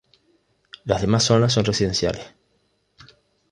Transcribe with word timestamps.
Las 0.83 1.01
demás 1.01 1.25
zonas 1.25 1.53
son 1.53 1.63
residenciales. 1.65 2.33